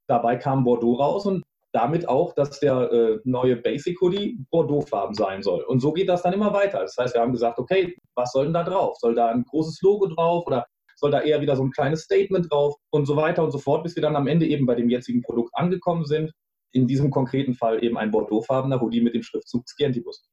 Dabei 0.08 0.36
kam 0.36 0.64
Bordeaux 0.64 0.96
raus 0.96 1.26
und 1.26 1.44
damit 1.72 2.08
auch, 2.10 2.34
dass 2.34 2.60
der 2.60 2.92
äh, 2.92 3.20
neue 3.24 3.56
Basic 3.56 4.00
Hoodie 4.02 4.40
Bordeaux-Farben 4.50 5.14
sein 5.14 5.44
soll. 5.44 5.62
Und 5.64 5.80
so 5.80 5.94
geht 5.94 6.10
das 6.10 6.24
dann 6.24 6.34
immer 6.34 6.54
weiter. 6.54 6.80
Das 6.80 6.96
heißt, 6.98 7.14
wir 7.14 7.22
haben 7.22 7.32
gesagt, 7.32 7.60
okay, 7.60 7.96
was 8.16 8.32
soll 8.32 8.46
denn 8.46 8.54
da 8.54 8.64
drauf? 8.64 8.98
Soll 8.98 9.16
da 9.16 9.30
ein 9.30 9.44
großes 9.44 9.82
Logo 9.82 10.08
drauf 10.08 10.48
oder 10.48 10.66
soll 10.96 11.12
da 11.12 11.22
eher 11.22 11.42
wieder 11.42 11.56
so 11.56 11.64
ein 11.64 11.72
kleines 11.72 12.02
Statement 12.02 12.52
drauf 12.52 12.76
und 12.92 13.06
so 13.06 13.16
weiter 13.16 13.44
und 13.44 13.52
so 13.52 13.60
fort, 13.60 13.84
bis 13.84 13.96
wir 13.96 14.02
dann 14.02 14.16
am 14.16 14.28
Ende 14.28 14.48
eben 14.48 14.66
bei 14.66 14.76
dem 14.76 14.90
jetzigen 14.90 15.22
Produkt 15.22 15.52
angekommen 15.54 16.06
sind. 16.06 16.32
In 16.72 16.88
diesem 16.88 17.10
konkreten 17.10 17.56
Fall 17.56 17.84
eben 17.84 17.98
ein 17.98 18.12
Bordeaux-farbener 18.12 18.82
Hoodie 18.82 19.02
mit 19.02 19.16
dem 19.16 19.24
Schriftzug 19.24 19.68
Scientibus. 19.68 20.30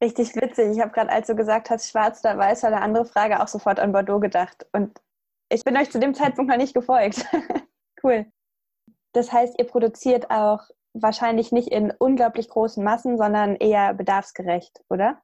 Richtig 0.00 0.34
witzig. 0.36 0.70
Ich 0.72 0.80
habe 0.80 0.92
gerade, 0.92 1.10
als 1.10 1.26
du 1.26 1.34
gesagt 1.34 1.70
hast, 1.70 1.90
schwarz 1.90 2.20
oder 2.20 2.38
weiß, 2.38 2.62
war 2.62 2.72
eine 2.72 2.80
andere 2.80 3.04
Frage 3.04 3.42
auch 3.42 3.48
sofort 3.48 3.80
an 3.80 3.92
Bordeaux 3.92 4.20
gedacht. 4.20 4.66
Und 4.72 5.00
ich 5.50 5.64
bin 5.64 5.76
euch 5.76 5.90
zu 5.90 5.98
dem 5.98 6.14
Zeitpunkt 6.14 6.50
noch 6.50 6.56
nicht 6.56 6.74
gefolgt. 6.74 7.26
cool. 8.04 8.26
Das 9.18 9.32
heißt, 9.32 9.58
ihr 9.58 9.64
produziert 9.64 10.30
auch 10.30 10.60
wahrscheinlich 10.94 11.50
nicht 11.50 11.72
in 11.72 11.92
unglaublich 11.98 12.48
großen 12.48 12.84
Massen, 12.84 13.18
sondern 13.18 13.56
eher 13.56 13.92
bedarfsgerecht, 13.92 14.78
oder? 14.88 15.20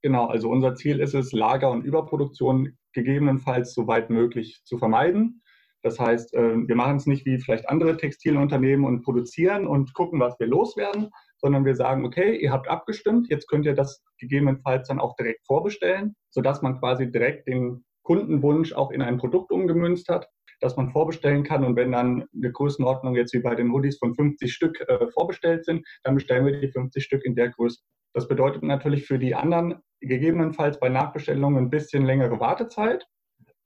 Genau, 0.00 0.26
also 0.26 0.48
unser 0.48 0.76
Ziel 0.76 1.00
ist 1.00 1.14
es, 1.14 1.32
Lager- 1.32 1.72
und 1.72 1.82
Überproduktion 1.84 2.78
gegebenenfalls 2.92 3.74
so 3.74 3.88
weit 3.88 4.10
möglich 4.10 4.62
zu 4.64 4.78
vermeiden. 4.78 5.42
Das 5.82 5.98
heißt, 5.98 6.34
äh, 6.34 6.68
wir 6.68 6.76
machen 6.76 6.98
es 6.98 7.06
nicht 7.06 7.26
wie 7.26 7.40
vielleicht 7.40 7.68
andere 7.68 7.96
Textilunternehmen 7.96 8.86
und 8.86 9.02
produzieren 9.02 9.66
und 9.66 9.92
gucken, 9.92 10.20
was 10.20 10.38
wir 10.38 10.46
loswerden, 10.46 11.10
sondern 11.38 11.64
wir 11.64 11.74
sagen, 11.74 12.06
okay, 12.06 12.36
ihr 12.36 12.52
habt 12.52 12.68
abgestimmt, 12.68 13.28
jetzt 13.28 13.48
könnt 13.48 13.66
ihr 13.66 13.74
das 13.74 14.04
gegebenenfalls 14.20 14.86
dann 14.86 15.00
auch 15.00 15.16
direkt 15.16 15.44
vorbestellen, 15.46 16.14
sodass 16.30 16.62
man 16.62 16.78
quasi 16.78 17.10
direkt 17.10 17.48
den 17.48 17.84
Kundenwunsch 18.04 18.72
auch 18.72 18.92
in 18.92 19.02
ein 19.02 19.18
Produkt 19.18 19.50
umgemünzt 19.50 20.08
hat, 20.08 20.28
das 20.60 20.76
man 20.76 20.90
vorbestellen 20.90 21.42
kann. 21.42 21.64
Und 21.64 21.76
wenn 21.76 21.92
dann 21.92 22.26
eine 22.34 22.52
Größenordnung 22.52 23.16
jetzt 23.16 23.34
wie 23.34 23.40
bei 23.40 23.54
den 23.54 23.72
Hoodies 23.72 23.98
von 23.98 24.14
50 24.14 24.52
Stück 24.52 24.80
äh, 24.80 25.08
vorbestellt 25.12 25.64
sind, 25.64 25.86
dann 26.04 26.14
bestellen 26.14 26.46
wir 26.46 26.60
die 26.60 26.70
50 26.70 27.02
Stück 27.02 27.24
in 27.24 27.34
der 27.34 27.50
Größe. 27.50 27.80
Das 28.14 28.28
bedeutet 28.28 28.62
natürlich 28.62 29.06
für 29.06 29.18
die 29.18 29.34
anderen 29.34 29.76
gegebenenfalls 30.00 30.80
bei 30.80 30.88
Nachbestellungen 30.88 31.64
ein 31.64 31.70
bisschen 31.70 32.04
längere 32.04 32.40
Wartezeit 32.40 33.06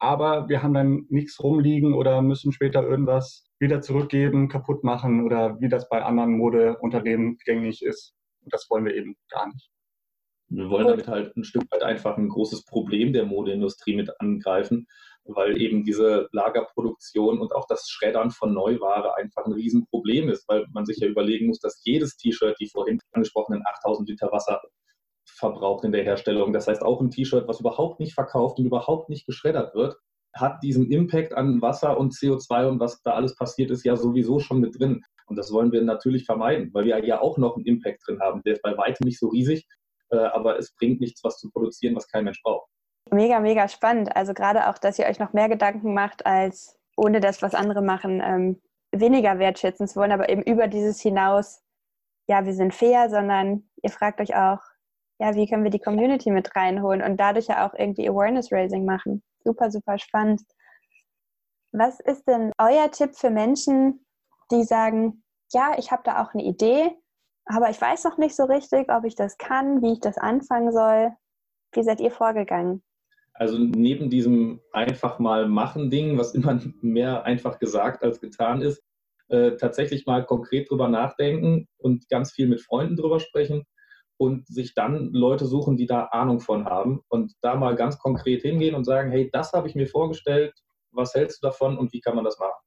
aber 0.05 0.49
wir 0.49 0.63
haben 0.63 0.75
dann 0.75 1.07
nichts 1.09 1.43
rumliegen 1.43 1.95
oder 1.95 2.21
müssen 2.21 2.53
später 2.53 2.83
irgendwas 2.83 3.49
wieder 3.59 3.81
zurückgeben, 3.81 4.49
kaputt 4.49 4.85
machen 4.85 5.25
oder 5.25 5.59
wie 5.61 5.69
das 5.69 5.89
bei 5.89 6.03
anderen 6.03 6.37
Modeunternehmen 6.37 7.39
gängig 7.45 7.83
ist. 7.83 8.15
Und 8.43 8.53
das 8.53 8.67
wollen 8.69 8.85
wir 8.85 8.95
eben 8.95 9.17
gar 9.31 9.49
nicht. 9.49 9.71
Wir 10.49 10.69
wollen 10.69 10.89
damit 10.89 11.09
halt 11.09 11.35
ein 11.37 11.45
Stück 11.45 11.65
weit 11.71 11.83
einfach 11.83 12.19
ein 12.19 12.29
großes 12.29 12.67
Problem 12.67 13.15
der 13.15 13.25
Modeindustrie 13.25 13.97
mit 13.97 14.11
angreifen, 14.21 14.87
weil 15.25 15.61
eben 15.61 15.85
diese 15.85 16.29
Lagerproduktion 16.33 17.41
und 17.41 17.55
auch 17.55 17.67
das 17.67 17.89
Schreddern 17.89 18.31
von 18.31 18.53
Neuware 18.53 19.17
einfach 19.17 19.47
ein 19.47 19.53
Riesenproblem 19.53 20.29
ist, 20.29 20.47
weil 20.49 20.67
man 20.73 20.85
sich 20.85 20.99
ja 20.99 21.09
überlegen 21.09 21.47
muss, 21.47 21.61
dass 21.61 21.81
jedes 21.85 22.17
T-Shirt 22.17 22.57
die 22.61 22.69
vorhin 22.69 23.01
angesprochenen 23.13 23.63
8000 23.67 24.09
Liter 24.09 24.31
Wasser 24.33 24.61
verbraucht 25.27 25.85
in 25.85 25.93
der 25.93 26.05
Herstellung. 26.05 26.53
Das 26.53 26.69
heißt, 26.69 26.83
auch 26.83 27.01
ein 27.01 27.11
T-Shirt, 27.11 27.49
was 27.49 27.61
überhaupt 27.61 28.01
nicht 28.01 28.15
verkauft 28.15 28.59
und 28.59 28.67
überhaupt 28.67 29.09
nicht 29.09 29.27
geschreddert 29.27 29.75
wird, 29.75 29.97
hat 30.35 30.63
diesen 30.63 30.91
Impact 30.91 31.33
an 31.33 31.63
Wasser 31.63 31.97
und 31.97 32.13
CO2 32.13 32.69
und 32.69 32.81
was 32.81 33.01
da 33.03 33.13
alles 33.13 33.37
passiert 33.37 33.71
ist, 33.71 33.85
ja 33.85 33.97
sowieso 33.97 34.41
schon 34.41 34.61
mit 34.61 34.79
drin. 34.79 35.03
Und 35.27 35.37
das 35.37 35.53
wollen 35.53 35.73
wir 35.73 35.83
natürlich 35.83 36.27
vermeiden, 36.27 36.71
weil 36.75 36.85
wir 36.85 37.05
ja 37.05 37.21
auch 37.21 37.39
noch 37.39 37.57
einen 37.57 37.65
Impact 37.65 38.03
drin 38.07 38.21
haben. 38.21 38.43
Der 38.43 38.55
ist 38.55 38.63
bei 38.63 38.77
weitem 38.77 39.07
nicht 39.07 39.19
so 39.19 39.29
riesig, 39.29 39.67
äh, 40.11 40.17
aber 40.17 40.59
es 40.59 40.75
bringt 40.75 41.01
nichts, 41.01 41.23
was 41.25 41.39
zu 41.39 41.51
produzieren, 41.51 41.97
was 41.97 42.09
kein 42.09 42.25
Mensch 42.25 42.43
braucht. 42.43 42.69
Mega, 43.11 43.41
mega 43.41 43.69
spannend. 43.69 44.15
Also 44.17 44.35
gerade 44.35 44.69
auch, 44.69 44.79
dass 44.79 44.99
ihr 44.99 45.07
euch 45.07 45.19
noch 45.19 45.33
mehr 45.33 45.49
Gedanken 45.49 45.95
macht, 45.95 46.27
als 46.27 46.79
ohne 46.97 47.21
das, 47.21 47.43
was 47.43 47.55
andere 47.55 47.83
machen, 47.83 48.21
ähm, 48.25 48.63
weniger 48.93 49.39
wertschätzen 49.39 49.89
zu 49.89 49.97
wollen, 49.97 50.13
aber 50.13 50.29
eben 50.29 50.43
über 50.43 50.69
dieses 50.69 51.01
hinaus, 51.01 51.63
ja, 52.29 52.45
wir 52.45 52.55
sind 52.55 52.75
fair, 52.75 53.11
sondern 53.11 53.69
ihr 53.83 53.91
fragt 53.91 54.21
euch 54.21 54.35
auch, 54.35 54.61
ja, 55.19 55.35
wie 55.35 55.49
können 55.49 55.65
wir 55.65 55.71
die 55.71 55.81
Community 55.81 56.31
mit 56.31 56.55
reinholen 56.57 57.03
und 57.03 57.19
dadurch 57.19 57.49
ja 57.49 57.67
auch 57.67 57.75
irgendwie 57.75 58.09
Awareness-Raising 58.09 58.85
machen. 58.85 59.23
Super, 59.45 59.71
super 59.71 59.99
spannend. 59.99 60.43
Was 61.73 62.01
ist 62.01 62.27
denn 62.27 62.53
euer 62.59 62.91
Tipp 62.91 63.17
für 63.17 63.31
Menschen, 63.31 64.05
die 64.51 64.65
sagen, 64.65 65.25
ja, 65.53 65.73
ich 65.77 65.91
habe 65.91 66.03
da 66.05 66.23
auch 66.23 66.35
eine 66.35 66.45
Idee, 66.45 66.97
aber 67.47 67.71
ich 67.71 67.81
weiß 67.81 68.05
noch 68.05 68.17
nicht 68.17 68.35
so 68.35 68.45
richtig, 68.45 68.91
ob 68.91 69.05
ich 69.05 69.15
das 69.15 69.37
kann, 69.39 69.83
wie 69.83 69.93
ich 69.93 70.01
das 70.01 70.19
anfangen 70.19 70.73
soll. 70.73 71.15
Wie 71.73 71.83
seid 71.83 72.01
ihr 72.01 72.11
vorgegangen? 72.11 72.83
Also 73.35 73.59
neben 73.59 74.11
diesem 74.11 74.61
einfach 74.73 75.19
mal 75.19 75.49
machen 75.49 75.91
Ding, 75.91 76.17
was 76.19 76.35
immer 76.35 76.59
mehr 76.81 77.25
einfach 77.25 77.59
gesagt 77.59 78.03
als 78.03 78.21
getan 78.21 78.63
ist, 78.63 78.83
äh, 79.29 79.57
tatsächlich 79.57 80.07
mal 80.07 80.25
konkret 80.25 80.71
drüber 80.71 80.89
nachdenken 80.89 81.67
und 81.79 82.09
ganz 82.09 82.33
viel 82.33 82.47
mit 82.47 82.61
Freunden 82.61 82.97
drüber 82.97 83.21
sprechen 83.21 83.65
und 84.17 84.47
sich 84.47 84.75
dann 84.75 85.13
Leute 85.13 85.47
suchen, 85.47 85.77
die 85.77 85.87
da 85.87 86.05
Ahnung 86.05 86.41
von 86.41 86.67
haben 86.67 87.01
und 87.09 87.33
da 87.41 87.57
mal 87.57 87.75
ganz 87.75 87.99
konkret 87.99 88.43
hingehen 88.43 88.75
und 88.75 88.85
sagen, 88.85 89.11
hey, 89.11 89.31
das 89.33 89.53
habe 89.53 89.67
ich 89.69 89.75
mir 89.75 89.87
vorgestellt, 89.87 90.55
was 90.93 91.15
hältst 91.15 91.43
du 91.43 91.49
davon 91.49 91.77
und 91.77 91.93
wie 91.93 92.01
kann 92.01 92.15
man 92.15 92.25
das 92.25 92.39
machen? 92.39 92.61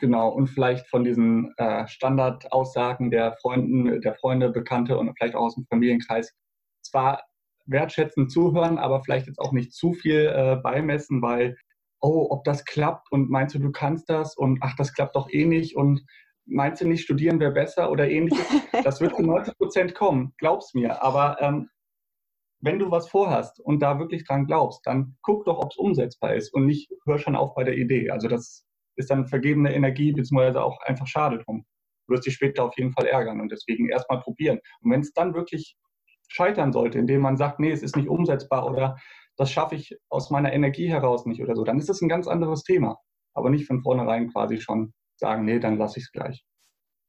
Genau, 0.00 0.30
und 0.30 0.48
vielleicht 0.48 0.86
von 0.88 1.04
diesen 1.04 1.52
äh, 1.56 1.86
Standardaussagen 1.86 3.10
der 3.10 3.32
Freunden, 3.40 4.00
der 4.00 4.14
Freunde, 4.14 4.48
Bekannte 4.48 4.96
und 4.96 5.12
vielleicht 5.16 5.34
auch 5.34 5.46
aus 5.46 5.56
dem 5.56 5.66
Familienkreis 5.66 6.32
zwar 6.82 7.22
wertschätzend 7.68 8.32
zuhören, 8.32 8.78
aber 8.78 9.02
vielleicht 9.02 9.26
jetzt 9.26 9.38
auch 9.38 9.52
nicht 9.52 9.72
zu 9.72 9.92
viel 9.92 10.26
äh, 10.26 10.56
beimessen, 10.56 11.22
weil, 11.22 11.56
oh, 12.00 12.26
ob 12.30 12.44
das 12.44 12.64
klappt 12.64 13.12
und 13.12 13.30
meinst 13.30 13.54
du, 13.54 13.58
du 13.58 13.70
kannst 13.70 14.08
das 14.08 14.36
und 14.36 14.58
ach, 14.62 14.74
das 14.76 14.92
klappt 14.92 15.16
doch 15.16 15.28
eh 15.30 15.44
nicht 15.44 15.76
und 15.76 16.04
meinst 16.46 16.80
du 16.80 16.88
nicht, 16.88 17.02
studieren 17.02 17.40
wäre 17.40 17.52
besser 17.52 17.90
oder 17.90 18.08
ähnliches? 18.08 18.38
Das 18.84 19.00
wird 19.00 19.16
zu 19.16 19.22
90 19.22 19.56
Prozent 19.58 19.94
kommen, 19.94 20.32
glaub's 20.38 20.72
mir. 20.72 21.02
Aber 21.02 21.36
ähm, 21.40 21.68
wenn 22.60 22.78
du 22.78 22.90
was 22.90 23.08
vorhast 23.08 23.60
und 23.60 23.80
da 23.80 23.98
wirklich 23.98 24.24
dran 24.26 24.46
glaubst, 24.46 24.80
dann 24.84 25.16
guck 25.22 25.44
doch, 25.44 25.58
ob 25.58 25.70
es 25.70 25.76
umsetzbar 25.76 26.34
ist 26.34 26.52
und 26.54 26.66
nicht 26.66 26.90
hör 27.06 27.18
schon 27.18 27.36
auf 27.36 27.54
bei 27.54 27.64
der 27.64 27.76
Idee. 27.76 28.10
Also 28.10 28.28
das 28.28 28.64
ist 28.96 29.10
dann 29.10 29.26
vergebene 29.26 29.74
Energie, 29.74 30.12
beziehungsweise 30.12 30.62
auch 30.62 30.80
einfach 30.82 31.06
schade 31.06 31.38
drum. 31.38 31.64
Du 32.06 32.14
wirst 32.14 32.26
dich 32.26 32.34
später 32.34 32.64
auf 32.64 32.76
jeden 32.76 32.92
Fall 32.92 33.06
ärgern 33.06 33.40
und 33.40 33.52
deswegen 33.52 33.90
erstmal 33.90 34.20
probieren. 34.20 34.58
Und 34.80 34.90
wenn 34.90 35.00
es 35.00 35.12
dann 35.12 35.34
wirklich 35.34 35.76
scheitern 36.28 36.72
sollte, 36.72 36.98
indem 36.98 37.22
man 37.22 37.36
sagt, 37.36 37.58
nee, 37.58 37.70
es 37.70 37.82
ist 37.82 37.96
nicht 37.96 38.08
umsetzbar 38.08 38.66
oder 38.66 38.96
das 39.36 39.50
schaffe 39.50 39.76
ich 39.76 39.96
aus 40.08 40.30
meiner 40.30 40.52
Energie 40.52 40.88
heraus 40.88 41.26
nicht 41.26 41.42
oder 41.42 41.54
so, 41.56 41.64
dann 41.64 41.78
ist 41.78 41.88
das 41.88 42.00
ein 42.00 42.08
ganz 42.08 42.26
anderes 42.26 42.64
Thema. 42.64 42.98
Aber 43.34 43.50
nicht 43.50 43.66
von 43.66 43.82
vornherein 43.82 44.30
quasi 44.32 44.58
schon 44.58 44.92
sagen, 45.16 45.44
nee, 45.44 45.58
dann 45.58 45.78
lasse 45.78 45.98
ich 45.98 46.06
es 46.06 46.12
gleich. 46.12 46.44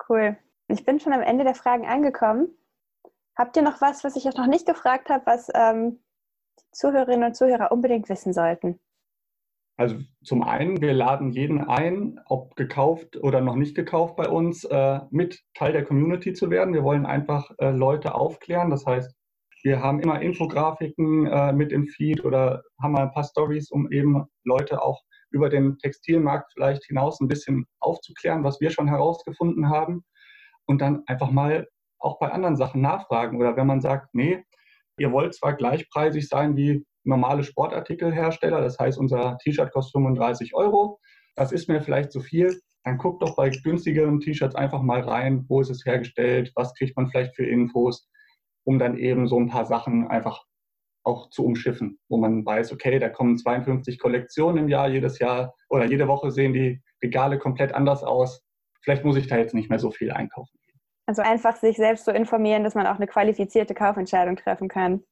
Cool. 0.07 0.37
Ich 0.67 0.85
bin 0.85 0.99
schon 0.99 1.13
am 1.13 1.21
Ende 1.21 1.43
der 1.43 1.55
Fragen 1.55 1.85
angekommen. 1.85 2.49
Habt 3.35 3.55
ihr 3.55 3.63
noch 3.63 3.81
was, 3.81 4.03
was 4.03 4.15
ich 4.15 4.25
euch 4.27 4.35
noch 4.35 4.47
nicht 4.47 4.67
gefragt 4.67 5.09
habe, 5.09 5.25
was 5.25 5.49
ähm, 5.53 5.99
die 6.59 6.71
Zuhörerinnen 6.71 7.29
und 7.29 7.35
Zuhörer 7.35 7.71
unbedingt 7.71 8.09
wissen 8.09 8.33
sollten? 8.33 8.79
Also 9.79 9.95
zum 10.25 10.43
einen, 10.43 10.81
wir 10.81 10.91
laden 10.91 11.31
jeden 11.31 11.61
ein, 11.61 12.19
ob 12.25 12.57
gekauft 12.57 13.15
oder 13.15 13.39
noch 13.39 13.55
nicht 13.55 13.75
gekauft 13.75 14.17
bei 14.17 14.27
uns, 14.27 14.65
äh, 14.65 14.99
mit 15.09 15.41
Teil 15.53 15.71
der 15.71 15.85
Community 15.85 16.33
zu 16.33 16.49
werden. 16.49 16.73
Wir 16.73 16.83
wollen 16.83 17.05
einfach 17.05 17.49
äh, 17.59 17.69
Leute 17.71 18.13
aufklären. 18.13 18.69
Das 18.71 18.85
heißt, 18.85 19.15
wir 19.63 19.81
haben 19.81 20.01
immer 20.01 20.21
Infografiken 20.21 21.27
äh, 21.27 21.53
mit 21.53 21.71
im 21.71 21.87
Feed 21.87 22.25
oder 22.25 22.61
haben 22.81 22.91
mal 22.91 23.03
ein 23.03 23.13
paar 23.13 23.23
Stories, 23.23 23.71
um 23.71 23.89
eben 23.89 24.25
Leute 24.43 24.83
auch 24.83 25.01
über 25.31 25.47
den 25.47 25.77
Textilmarkt 25.77 26.51
vielleicht 26.51 26.83
hinaus 26.83 27.21
ein 27.21 27.29
bisschen 27.29 27.65
aufzuklären, 27.79 28.43
was 28.43 28.59
wir 28.59 28.71
schon 28.71 28.89
herausgefunden 28.89 29.69
haben 29.69 30.03
und 30.65 30.81
dann 30.81 31.03
einfach 31.05 31.31
mal 31.31 31.69
auch 31.99 32.19
bei 32.19 32.29
anderen 32.33 32.57
Sachen 32.57 32.81
nachfragen. 32.81 33.39
Oder 33.39 33.55
wenn 33.55 33.67
man 33.67 33.79
sagt, 33.79 34.13
nee, 34.13 34.43
ihr 34.97 35.13
wollt 35.13 35.35
zwar 35.35 35.53
gleichpreisig 35.53 36.27
sein 36.27 36.57
wie 36.57 36.85
normale 37.09 37.43
Sportartikelhersteller, 37.43 38.61
das 38.61 38.79
heißt, 38.79 38.97
unser 38.97 39.37
T-Shirt 39.39 39.71
kostet 39.71 39.93
35 39.93 40.55
Euro, 40.55 40.99
das 41.35 41.51
ist 41.51 41.67
mir 41.67 41.81
vielleicht 41.81 42.11
zu 42.11 42.21
viel, 42.21 42.61
dann 42.83 42.97
guckt 42.97 43.21
doch 43.21 43.35
bei 43.35 43.49
günstigeren 43.49 44.19
T-Shirts 44.19 44.55
einfach 44.55 44.81
mal 44.81 45.01
rein, 45.01 45.45
wo 45.49 45.59
ist 45.59 45.69
es 45.69 45.85
hergestellt, 45.85 46.51
was 46.55 46.73
kriegt 46.75 46.95
man 46.95 47.07
vielleicht 47.07 47.35
für 47.35 47.45
Infos, 47.45 48.09
um 48.63 48.79
dann 48.79 48.97
eben 48.97 49.27
so 49.27 49.37
ein 49.39 49.49
paar 49.49 49.65
Sachen 49.65 50.07
einfach 50.07 50.45
auch 51.03 51.29
zu 51.29 51.43
umschiffen, 51.43 51.99
wo 52.07 52.17
man 52.17 52.45
weiß, 52.45 52.71
okay, 52.71 52.99
da 52.99 53.09
kommen 53.09 53.37
52 53.37 53.99
Kollektionen 53.99 54.65
im 54.65 54.69
Jahr, 54.69 54.89
jedes 54.89 55.19
Jahr 55.19 55.55
oder 55.69 55.85
jede 55.85 56.07
Woche 56.07 56.31
sehen 56.31 56.53
die 56.53 56.81
Regale 57.01 57.39
komplett 57.39 57.73
anders 57.73 58.03
aus. 58.03 58.43
Vielleicht 58.81 59.03
muss 59.03 59.17
ich 59.17 59.27
da 59.27 59.37
jetzt 59.37 59.53
nicht 59.53 59.69
mehr 59.69 59.79
so 59.79 59.91
viel 59.91 60.11
einkaufen. 60.11 60.57
Also 61.07 61.23
einfach 61.23 61.55
sich 61.55 61.77
selbst 61.77 62.05
so 62.05 62.11
informieren, 62.11 62.63
dass 62.63 62.75
man 62.75 62.85
auch 62.85 62.97
eine 62.97 63.07
qualifizierte 63.07 63.73
Kaufentscheidung 63.73 64.35
treffen 64.35 64.67
kann. 64.67 65.03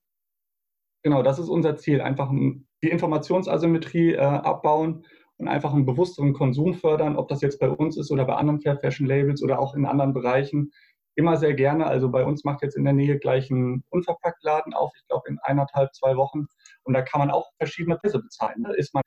Genau, 1.04 1.24
das 1.24 1.40
ist 1.40 1.50
unser 1.50 1.78
Ziel. 1.78 2.02
Einfach 2.02 2.32
die 2.32 2.90
Informationsasymmetrie 2.90 4.14
äh, 4.14 4.18
abbauen 4.20 5.06
und 5.38 5.48
einfach 5.48 5.74
einen 5.74 5.86
bewussteren 5.86 6.34
Konsum 6.34 6.74
fördern, 6.74 7.16
ob 7.16 7.28
das 7.28 7.42
jetzt 7.42 7.60
bei 7.60 7.70
uns 7.70 7.98
ist 7.98 8.12
oder 8.12 8.26
bei 8.26 8.36
anderen 8.36 8.60
Fair 8.62 8.78
Fashion 8.78 9.08
Labels 9.08 9.42
oder 9.44 9.60
auch 9.60 9.76
in 9.76 9.86
anderen 9.86 10.14
Bereichen 10.14 10.72
immer 11.16 11.38
sehr 11.38 11.54
gerne. 11.54 11.86
Also 11.88 12.10
bei 12.10 12.24
uns 12.26 12.44
macht 12.44 12.62
jetzt 12.62 12.78
in 12.78 12.84
der 12.84 12.94
Nähe 12.94 13.18
gleich 13.20 13.50
ein 13.50 13.84
Unverpacktladen 13.90 14.74
auf, 14.74 14.92
ich 14.96 15.08
glaube 15.08 15.30
in 15.30 15.40
eineinhalb, 15.42 15.94
zwei 15.96 16.16
Wochen. 16.16 16.46
Und 16.84 16.94
da 16.94 17.02
kann 17.02 17.20
man 17.20 17.32
auch 17.32 17.52
verschiedene 17.58 17.98
Preise 17.98 18.20
bezahlen. 18.20 18.64
Da 18.64 18.72
ist 18.74 18.94
man 18.94 19.04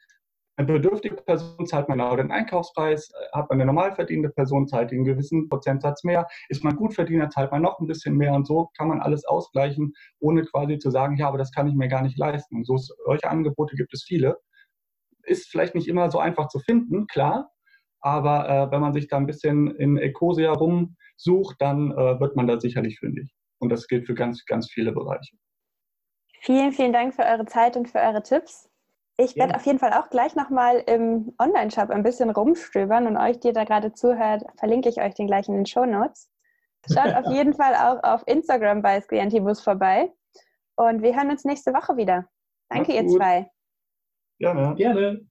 Eine 0.61 0.75
bedürftige 0.75 1.17
Person 1.17 1.67
zahlt 1.67 1.89
man 1.89 2.03
auch 2.03 2.17
den 2.17 2.31
Einkaufspreis, 2.31 3.11
hat 3.33 3.49
man 3.49 3.57
eine 3.57 3.65
normal 3.65 3.95
verdienende 3.95 4.29
Person, 4.29 4.69
zahlt 4.69 4.93
einen 4.93 5.05
gewissen 5.05 5.49
Prozentsatz 5.49 6.05
mehr. 6.05 6.27
Ist 6.51 6.63
man 6.63 6.77
Gutverdiener, 6.77 7.31
zahlt 7.31 7.51
man 7.51 7.63
noch 7.63 7.81
ein 7.81 7.87
bisschen 7.87 8.15
mehr 8.15 8.35
und 8.35 8.47
so 8.47 8.69
kann 8.77 8.89
man 8.89 9.01
alles 9.01 9.25
ausgleichen, 9.25 9.95
ohne 10.19 10.43
quasi 10.43 10.77
zu 10.79 10.91
sagen, 10.91 11.17
ja, 11.17 11.29
aber 11.29 11.39
das 11.39 11.51
kann 11.51 11.67
ich 11.67 11.75
mir 11.75 11.89
gar 11.89 12.03
nicht 12.03 12.19
leisten. 12.19 12.57
Und 12.57 12.67
so, 12.67 12.77
solche 12.77 13.31
Angebote 13.31 13.75
gibt 13.75 13.95
es 13.95 14.05
viele. 14.05 14.37
Ist 15.23 15.49
vielleicht 15.49 15.75
nicht 15.75 15.89
immer 15.89 16.11
so 16.11 16.19
einfach 16.19 16.49
zu 16.49 16.59
finden, 16.59 17.07
klar, 17.07 17.51
aber 18.03 18.47
äh, 18.47 18.71
wenn 18.71 18.83
man 18.83 18.93
sich 18.93 19.09
da 19.09 19.17
ein 19.17 19.27
bisschen 19.27 19.75
in 19.77 19.97
Ecosia 19.97 20.53
rumsucht, 20.53 21.57
dann 21.59 21.91
äh, 21.93 22.21
wird 22.21 22.37
man 22.37 22.47
da 22.47 22.61
sicherlich 22.61 22.99
fündig. 22.99 23.33
Und 23.61 23.71
das 23.71 23.87
gilt 23.87 24.07
für 24.07 24.15
ganz, 24.15 24.45
ganz 24.45 24.71
viele 24.71 24.93
Bereiche. 24.93 25.37
Vielen, 26.41 26.73
vielen 26.73 26.93
Dank 26.93 27.15
für 27.15 27.23
eure 27.23 27.47
Zeit 27.47 27.79
und 27.79 27.89
für 27.89 28.01
eure 28.01 28.23
Tipps. 28.23 28.70
Ich 29.23 29.37
werde 29.37 29.53
ja. 29.53 29.59
auf 29.59 29.67
jeden 29.67 29.79
Fall 29.79 29.93
auch 29.93 30.09
gleich 30.09 30.35
nochmal 30.35 30.83
im 30.87 31.35
Online-Shop 31.39 31.91
ein 31.91 32.03
bisschen 32.03 32.31
rumstöbern 32.31 33.07
und 33.07 33.19
euch, 33.19 33.39
die 33.39 33.53
da 33.53 33.65
gerade 33.65 33.93
zuhört, 33.93 34.45
verlinke 34.57 34.89
ich 34.89 35.01
euch 35.01 35.15
den 35.15 35.27
gleich 35.27 35.47
in 35.47 35.55
den 35.55 35.67
Show 35.67 35.85
Notes. 35.85 36.31
Schaut 36.91 37.15
auf 37.15 37.27
jeden 37.33 37.53
Fall 37.53 37.75
auch 37.75 38.03
auf 38.03 38.23
Instagram 38.27 38.81
bei 38.81 39.01
Scientibus 39.03 39.61
vorbei. 39.61 40.11
Und 40.77 41.03
wir 41.03 41.15
hören 41.15 41.31
uns 41.31 41.45
nächste 41.45 41.75
Woche 41.75 41.99
wieder. 41.99 42.27
Danke, 42.71 42.95
ihr 42.95 43.07
zwei. 43.09 43.51
Gerne. 44.39 44.75
Gerne. 44.77 45.30